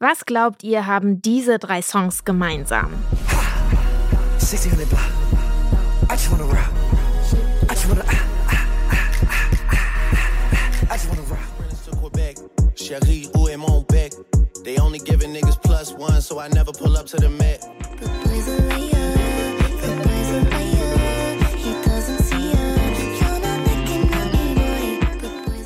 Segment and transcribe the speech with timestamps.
[0.00, 2.92] Was glaubt ihr, haben diese drei Songs gemeinsam?
[4.38, 5.00] 1600 block.
[6.08, 6.70] I just wanna rock.
[7.62, 8.04] I just wanna.
[10.88, 11.38] I just wanna rock.
[12.76, 14.12] Cherie, où est mon bec?
[14.62, 17.66] They only giving niggas plus one, so I never pull up to the Met.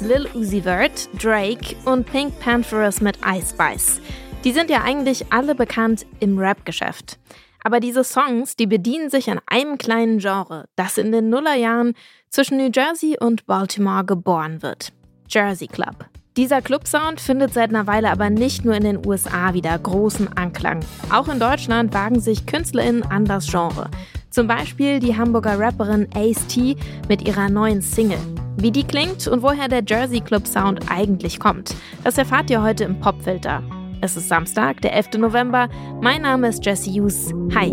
[0.00, 4.00] Lil Uzi Vert, Drake und Pink Panthers mit Ice Spice.
[4.44, 7.18] Die sind ja eigentlich alle bekannt im Rap-Geschäft.
[7.62, 11.94] Aber diese Songs, die bedienen sich an einem kleinen Genre, das in den Nullerjahren
[12.28, 14.92] zwischen New Jersey und Baltimore geboren wird.
[15.28, 16.06] Jersey Club.
[16.36, 20.80] Dieser Clubsound findet seit einer Weile aber nicht nur in den USA wieder großen Anklang.
[21.12, 23.90] Auch in Deutschland wagen sich KünstlerInnen an das Genre.
[24.30, 26.76] Zum Beispiel die Hamburger Rapperin Ace T
[27.08, 28.18] mit ihrer neuen Single.
[28.56, 32.84] Wie die klingt und woher der Jersey Club Sound eigentlich kommt, das erfahrt ihr heute
[32.84, 33.62] im Popfilter.
[34.02, 35.18] Es ist Samstag, der 11.
[35.18, 35.68] November.
[36.00, 37.32] Mein Name ist Jesse Hughes.
[37.54, 37.72] Hi.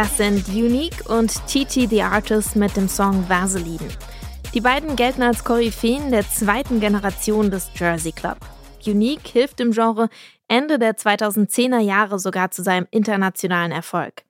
[0.00, 3.86] Das sind Unique und TT the Artist mit dem Song Vaseline.
[4.54, 8.38] Die beiden gelten als Koryphäen der zweiten Generation des Jersey Club.
[8.86, 10.08] Unique hilft im Genre
[10.48, 14.22] Ende der 2010er Jahre sogar zu seinem internationalen Erfolg.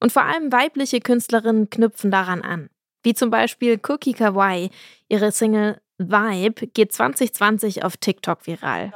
[0.00, 2.68] Und vor allem weibliche Künstlerinnen knüpfen daran an.
[3.04, 4.70] Wie zum Beispiel Cookie Kawaii.
[5.08, 8.92] Ihre Single Vibe geht 2020 auf TikTok viral.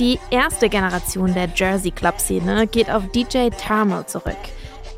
[0.00, 4.38] Die erste Generation der Jersey Club-Szene geht auf DJ Thermal zurück.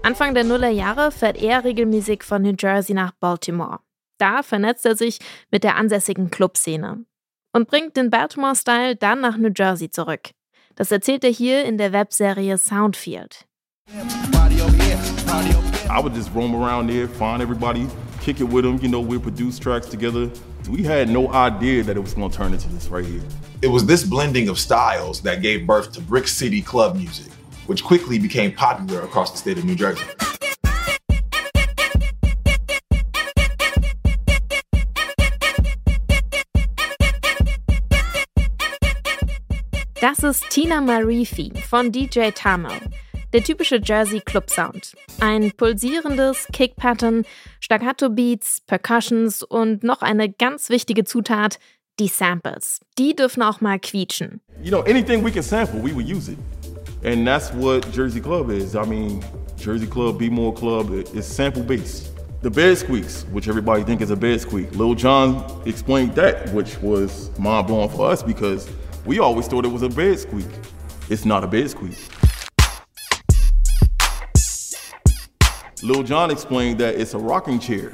[0.05, 3.81] Anfang der Nullerjahre fährt er regelmäßig von New Jersey nach Baltimore.
[4.19, 5.19] Da vernetzt er sich
[5.51, 7.05] mit der ansässigen Clubszene
[7.53, 10.31] und bringt den Baltimore-Style dann nach New Jersey zurück.
[10.77, 13.49] Das erzählt er hier in der Webserie Soundfield.
[15.91, 17.89] I would just roam around there, find everybody,
[18.23, 18.79] kick it with them.
[18.81, 20.31] You know, we produce tracks together.
[20.71, 23.23] We had no idea that it was going to turn into this right here.
[23.63, 27.33] It was this blending of styles that gave birth to Brick City club music,
[27.67, 30.05] which quickly became popular across the state of New Jersey.
[40.01, 42.71] Das ist Tina Marifi von DJ Tamo.
[43.33, 44.93] Der typische Jersey Club Sound.
[45.19, 47.25] Ein pulsierendes Kick-Pattern,
[47.61, 51.59] Staccato-Beats, Percussions und noch eine ganz wichtige Zutat,
[51.99, 52.81] die Samples.
[52.99, 54.43] Die dürfen auch mal quietschen.
[54.63, 56.39] You know, anything we can sample, we will use it.
[57.05, 58.77] And that's what Jersey Club is.
[58.77, 59.25] I mean,
[59.57, 62.11] Jersey Club, Be More Club is sample based.
[62.43, 64.77] The bed squeaks, which everybody think is a bed squeak.
[64.77, 68.69] Lil Jon explained that, which was mind blowing for us because
[69.07, 70.51] we always thought it was a bed squeak.
[71.09, 71.97] It's not a bed squeak.
[75.85, 77.91] Lil Jon explained that it's a rocking chair,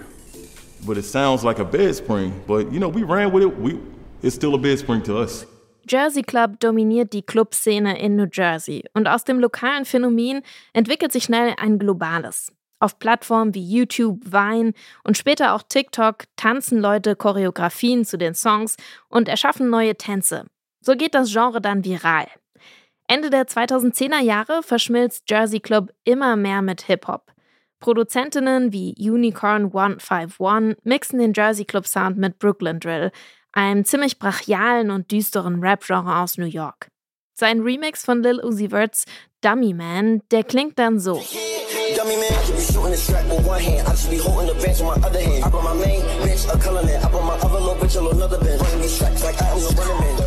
[0.87, 2.39] but it sounds like a bed spring.
[2.47, 3.59] But you know, we ran with it.
[3.59, 3.79] We
[4.23, 5.47] it's still a bed spring to us.
[5.87, 10.43] Jersey Club dominiert die Clubszene in New Jersey und aus dem lokalen Phänomen
[10.75, 12.53] entwickelt sich schnell ein globales.
[12.79, 18.77] Auf Plattformen wie YouTube, Vine und später auch TikTok tanzen Leute Choreografien zu den Songs
[19.09, 20.45] und erschaffen neue Tänze.
[20.83, 22.27] So geht das Genre dann viral.
[23.07, 27.33] Ende der 2010er Jahre verschmilzt Jersey Club immer mehr mit Hip-Hop.
[27.81, 33.11] Produzentinnen wie Unicorn 151 mixen den Jersey Club Sound mit Brooklyn Drill,
[33.53, 36.89] einem ziemlich brachialen und düsteren Rap-Genre aus New York.
[37.35, 39.05] Sein Remix von Lil Uzi Vert's
[39.43, 41.23] Dummy Man, der klingt dann so.
[41.97, 43.89] Dummy man, you be shooting the strap with one hand.
[43.89, 45.45] I just be holding the bench with my other hand.
[45.45, 47.03] I brought my main bitch a color man.
[47.03, 48.61] I brought my other little bitch a little another bench.
[48.61, 50.19] Running these tracks like I am the running man.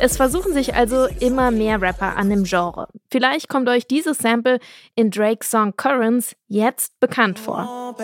[0.00, 2.88] Es versuchen sich also immer mehr Rapper an dem Genre.
[3.12, 4.58] Vielleicht kommt euch dieses Sample
[4.94, 7.68] in Drakes Song Currents jetzt bekannt vor.
[7.68, 7.94] Oh,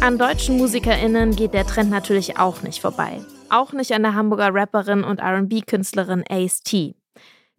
[0.00, 3.20] An deutschen MusikerInnen geht der Trend natürlich auch nicht vorbei.
[3.50, 6.94] Auch nicht an der Hamburger Rapperin und RB-Künstlerin Ace T.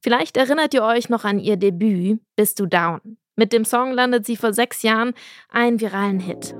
[0.01, 3.17] Vielleicht erinnert ihr euch noch an ihr Debüt Bist du down?
[3.39, 5.13] Mit dem Song landet sie vor sechs Jahren
[5.51, 6.55] einen viralen Hit.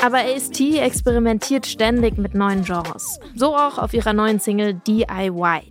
[0.00, 3.18] Aber AST experimentiert ständig mit neuen Genres.
[3.34, 5.68] So auch auf ihrer neuen Single DIY.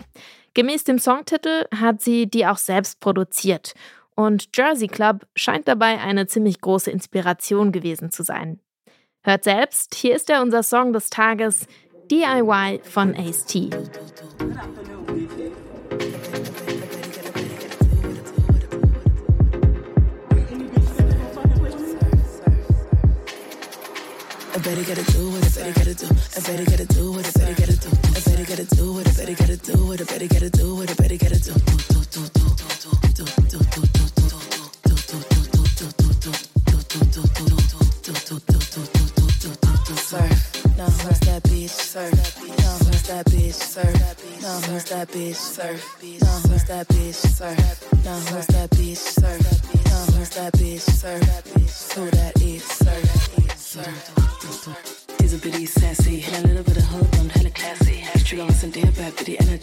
[0.54, 3.74] Gemäß dem Songtitel hat sie die auch selbst produziert.
[4.15, 8.60] Und Jersey Club scheint dabei eine ziemlich große Inspiration gewesen zu sein.
[9.21, 11.68] Hört selbst, hier ist er unser Song des Tages,
[12.12, 13.69] DIY von AST.
[24.63, 26.07] better gotta do what I better gotta do.
[26.07, 27.89] I better gotta do what I better gotta do.
[28.15, 29.86] I better gotta do what I better gotta do.
[29.86, 30.75] What I better gotta do.
[30.75, 31.54] What I better gotta do.
[32.13, 32.62] Surf,
[40.84, 41.70] now who's that bitch?
[41.70, 43.54] Surf, now who's that bitch?
[43.54, 45.36] Surf, now who's that bitch?
[45.36, 47.16] Surf, now who's that bitch?
[47.16, 48.98] Surf, now who's that bitch?
[48.98, 49.42] Surf,
[49.86, 50.82] now who's that bitch?
[50.82, 51.24] Surf,
[51.96, 52.64] who that is?
[52.64, 55.06] Surf, surf.
[55.20, 58.04] Diese Biddy sassy, a little bit of hood und hella classy.
[58.26, 59.62] Trigger was in der Bad Biddy Energy.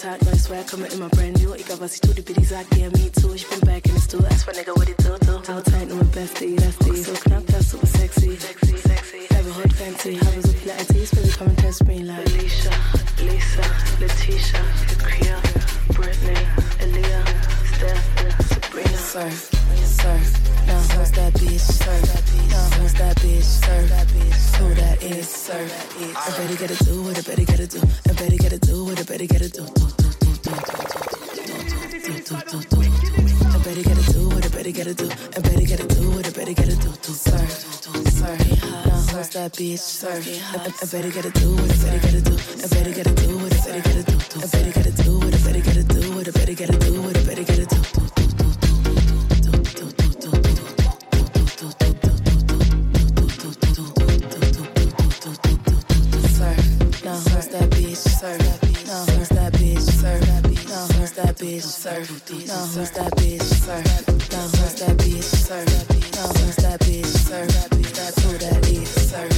[0.00, 1.52] Tag, neues Swag, komme immer brand new.
[1.52, 3.34] Egal was ich tu, die Biddy sagt, yeah, me too.
[3.34, 5.36] Ich bin back in the stool, ask for nigga, what he do, do.
[5.52, 7.02] Outside, nur mit Bestie, that's die.
[7.02, 8.34] So knapp, das super sexy.
[8.38, 9.26] Sexy, sexy.
[9.28, 10.16] Selbe Hood fancy.
[10.16, 12.26] Habe so viele ITs, baby, come and test me like.
[12.28, 12.70] Alicia,
[13.18, 13.62] Lisa,
[14.00, 15.36] Letitia, Shakira,
[15.92, 16.46] Britney,
[16.80, 17.24] Aaliyah,
[17.74, 18.39] Steph.
[18.70, 19.50] Surf,
[19.82, 20.66] surf.
[20.68, 21.58] Now who's that bitch?
[21.58, 22.00] Sir.
[22.50, 23.42] Now who's that bitch?
[23.42, 23.80] Sir.
[24.58, 25.28] Who that is?
[25.28, 25.68] Sir.
[26.14, 27.80] I better gotta do what I better gotta do.
[28.08, 29.64] I better gotta do what I better gotta do.
[33.50, 35.10] I better gotta do what I better gotta do.
[35.10, 36.90] I better gotta do what I better gotta do.
[37.12, 37.46] Sir.
[38.14, 38.36] Sir.
[38.86, 39.78] Now who's that bitch?
[39.80, 40.22] Sir.
[40.54, 42.49] I better gotta do what I better gotta do.
[61.50, 62.08] Bitch surf?
[62.48, 63.86] Now who's that bitch surf?
[64.32, 65.66] Now who's that bitch surf?
[66.14, 67.70] Now who's that bitch surf?
[67.94, 69.32] That's who that is surf.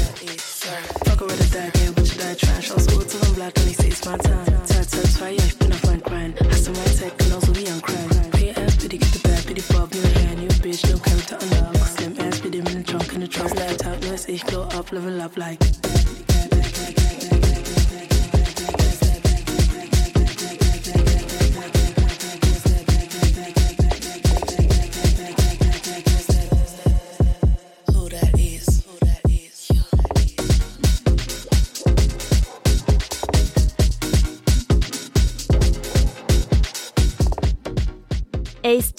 [1.05, 2.71] Fuck with a dad, yeah, but you die trash.
[2.71, 4.45] Aus Uhr zum Blatt und ich seh's mal Time.
[4.65, 6.39] Zeit, Zeit, zwei, ja, ich bin auf mein Grind.
[6.51, 8.09] Hast du mein Zeit genauso wie am Crime?
[8.33, 11.89] PF, bitte get the bad, bitte Bob, your hand, you bitch, no character on love.
[11.89, 14.91] Slim ass, bitte in the trunk, in the trunk, laptop, nur ist ich glow up,
[14.93, 15.59] level up like.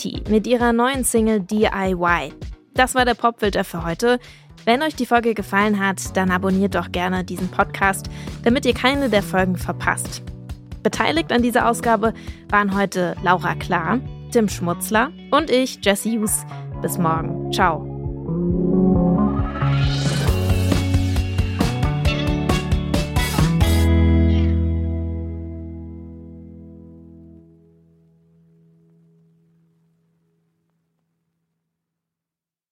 [0.03, 2.33] Ace-T mit ihrer neuen Single DIY.
[2.73, 4.19] Das war der Popfilter für heute.
[4.65, 8.07] Wenn euch die Folge gefallen hat, dann abonniert doch gerne diesen Podcast,
[8.43, 10.23] damit ihr keine der Folgen verpasst.
[10.81, 12.13] Beteiligt an dieser Ausgabe
[12.49, 13.99] waren heute Laura Klar,
[14.31, 16.45] Tim Schmutzler und ich, Jesse Hughes.
[16.81, 17.51] Bis morgen.
[17.51, 18.72] Ciao.